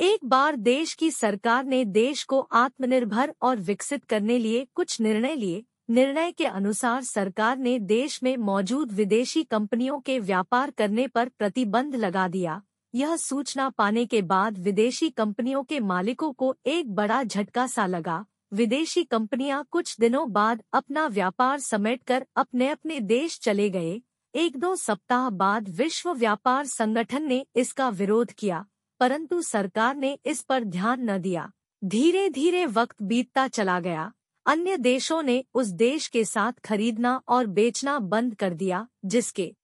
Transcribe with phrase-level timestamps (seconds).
[0.00, 5.34] एक बार देश की सरकार ने देश को आत्मनिर्भर और विकसित करने लिए कुछ निर्णय
[5.34, 11.28] लिए। निर्णय के अनुसार सरकार ने देश में मौजूद विदेशी कंपनियों के व्यापार करने पर
[11.28, 12.62] प्रतिबंध लगा दिया।
[12.94, 18.24] यह सूचना पाने के बाद विदेशी कंपनियों के मालिकों को एक बड़ा झटका सा लगा।
[18.52, 24.00] विदेशी कंपनियाँ कुछ दिनों बाद अपना व्यापार समेटकर अपने अपने देश चले गए।
[24.34, 28.66] एक दो सप्ताह बाद विश्व व्यापार संगठन ने इसका विरोध किया।
[29.00, 31.50] परंतु सरकार ने इस पर ध्यान न दिया।
[31.84, 34.12] धीरे धीरे वक्त बीतता चला गया।
[34.46, 39.54] अन्य देशों ने उस देश के साथ खरीदना और बेचना बंद कर दिया, जिसके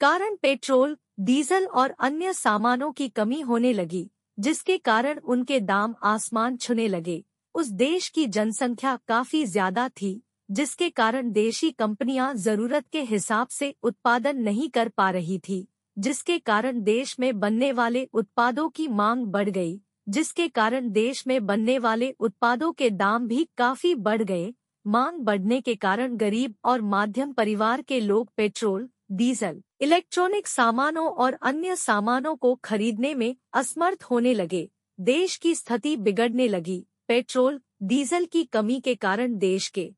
[0.00, 6.56] कारण पेट्रोल, डीजल और अन्य सामानों की कमी होने लगी, जिसके कारण उनके दाम आसमान
[6.56, 13.02] छूने लगे। उस देश की जनसंख्या काफ़ी ज़्यादा थी, जिसके कारण देशी कंपनियाँ ज़रूरत के
[13.02, 15.66] हिसाब से उत्पादन नहीं कर पा रही थी।
[15.98, 21.46] जिसके कारण देश में बनने वाले उत्पादों की मांग बढ़ गई, जिसके कारण देश में
[21.46, 24.54] बनने वाले उत्पादों के दाम भी काफ़ी बढ़ गए।
[24.86, 31.38] मांग बढ़ने के कारण गरीब और माध्यम परिवार के लोग पेट्रोल, डीजल, इलेक्ट्रॉनिक सामानों और
[31.42, 34.68] अन्य सामानों को खरीदने में असमर्थ होने लगे।
[35.00, 39.92] देश की स्थिति बिगड़ने लगी। पेट्रोल, डीजल की कमी के कारण देश के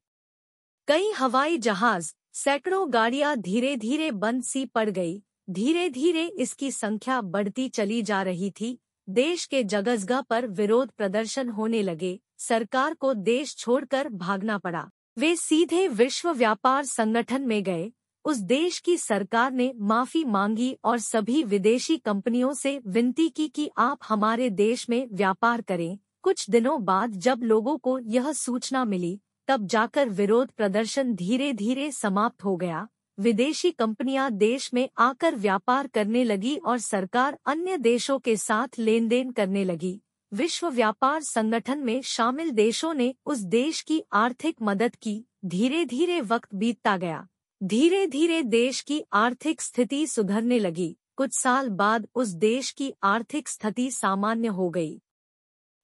[0.89, 7.20] कई हवाई जहाज़, सैकड़ों गाड़ियाँ धीरे धीरे बंद सी पड़ गई। धीरे धीरे इसकी संख्या
[7.20, 13.14] बढ़ती चली जा रही थी। देश के जगजगा पर विरोध प्रदर्शन होने लगे। सरकार को
[13.14, 17.92] देश छोड़कर भागना पड़ा। वे सीधे विश्व व्यापार संगठन में गए।
[18.24, 23.70] उस देश की सरकार ने माफ़ी मांगी और सभी विदेशी कंपनियों से विनती की कि
[23.78, 29.20] आप हमारे देश में व्यापार करें। कुछ दिनों बाद जब लोगों को यह सूचना मिली,
[29.48, 35.86] तब जाकर विरोध प्रदर्शन धीरे धीरे समाप्त हो गया। विदेशी कंपनियाँ देश में आकर व्यापार
[35.86, 40.00] करने लगी और सरकार अन्य देशों के साथ लेन देन करने लगी।
[40.33, 46.20] विश्व व्यापार संगठन में शामिल देशों ने उस देश की आर्थिक मदद की। धीरे धीरे
[46.20, 47.27] वक्त बीतता गया।
[47.63, 53.48] धीरे धीरे देश की आर्थिक स्थिति सुधरने लगी। कुछ साल बाद उस देश की आर्थिक
[53.48, 55.02] स्थिति सामान्य हो गई।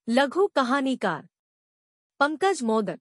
[0.09, 1.29] लघु कहानीकार
[2.21, 3.01] Pankaj modak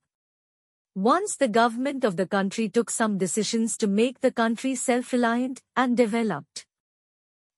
[0.95, 5.95] Once the government of the country took some decisions to make the country self-reliant and
[5.95, 6.65] developed.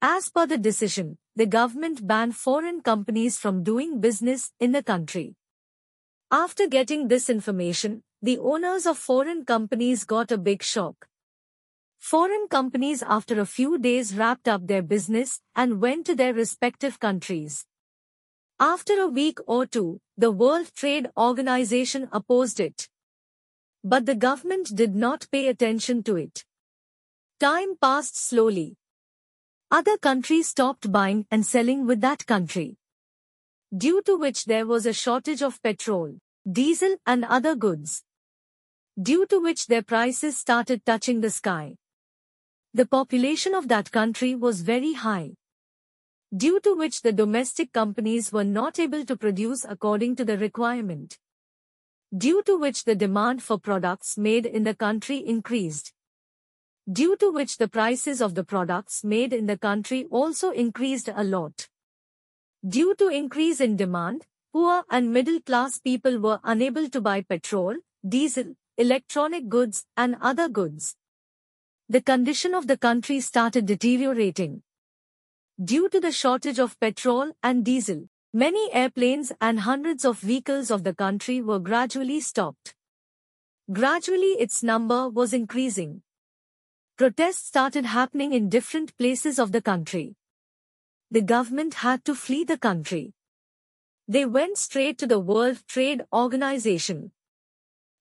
[0.03, 5.35] As per the decision, the government banned foreign companies from doing business in the country.
[6.29, 11.07] After getting this information, the owners of foreign companies got a big shock.
[11.97, 16.99] Foreign companies after a few days wrapped up their business and went to their respective
[16.99, 17.65] countries.
[18.59, 22.89] After a week or two, the World Trade Organization opposed it.
[23.85, 26.45] But the government did not pay attention to it.
[27.39, 28.77] Time passed slowly.
[29.69, 32.77] Other countries stopped buying and selling with that country.
[33.75, 36.15] Due to which there was a shortage of petrol,
[36.49, 38.03] diesel and other goods.
[39.01, 41.75] Due to which their prices started touching the sky.
[42.73, 45.31] The population of that country was very high.
[46.35, 51.17] Due to which the domestic companies were not able to produce according to the requirement
[52.15, 55.93] due to which the demand for products made in the country increased.
[56.91, 61.23] Due to which the prices of the products made in the country also increased a
[61.23, 61.67] lot.
[62.67, 67.75] Due to increase in demand, poor and middle class people were unable to buy petrol,
[68.07, 70.95] diesel, electronic goods and other goods.
[71.89, 74.61] The condition of the country started deteriorating.
[75.63, 80.83] Due to the shortage of petrol and diesel, Many airplanes and hundreds of vehicles of
[80.83, 82.73] the country were gradually stopped.
[83.71, 86.01] Gradually its number was increasing.
[86.97, 90.15] Protests started happening in different places of the country.
[91.11, 93.13] The government had to flee the country.
[94.07, 97.11] They went straight to the World Trade Organization.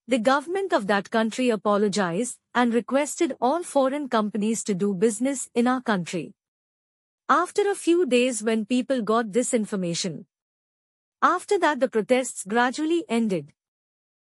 [0.09, 5.69] The government of that country apologized and requested all foreign companies to do business in
[5.69, 6.33] our country.
[7.33, 10.27] After a few days when people got this information.
[11.23, 13.55] After that the protests gradually ended.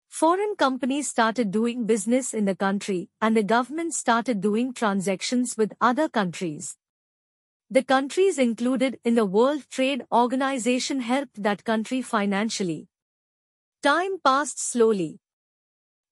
[0.08, 5.74] Foreign companies started doing business in the country and the government started doing transactions with
[5.78, 6.78] other countries.
[7.68, 12.88] The countries included in the World Trade Organization helped that country financially.
[13.82, 15.20] Time passed slowly.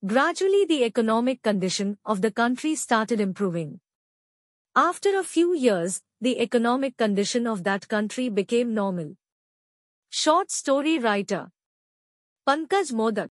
[0.05, 3.79] Gradually the economic condition of the country started improving.
[4.77, 9.15] After a few years, the economic condition of that country became normal.
[10.09, 11.51] Short story writer
[12.47, 13.29] Pankaj Modak